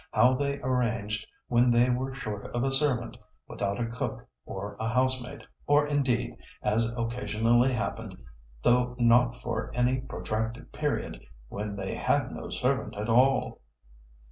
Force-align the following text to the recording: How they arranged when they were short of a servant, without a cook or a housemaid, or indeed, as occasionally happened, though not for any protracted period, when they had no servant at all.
How 0.11 0.33
they 0.33 0.59
arranged 0.61 1.27
when 1.47 1.69
they 1.69 1.91
were 1.91 2.11
short 2.15 2.47
of 2.55 2.63
a 2.63 2.71
servant, 2.71 3.17
without 3.47 3.79
a 3.79 3.85
cook 3.85 4.25
or 4.47 4.75
a 4.79 4.87
housemaid, 4.89 5.45
or 5.67 5.85
indeed, 5.85 6.37
as 6.63 6.91
occasionally 6.97 7.71
happened, 7.71 8.17
though 8.63 8.95
not 8.97 9.35
for 9.35 9.69
any 9.75 9.99
protracted 10.01 10.71
period, 10.71 11.21
when 11.49 11.75
they 11.75 11.93
had 11.93 12.31
no 12.31 12.49
servant 12.49 12.97
at 12.97 13.09
all. 13.09 13.61